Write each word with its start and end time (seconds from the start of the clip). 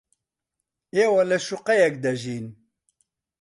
ئێوە 0.95 1.21
لە 1.31 1.37
شوقەیەک 1.47 1.95
دەژین. 2.03 2.45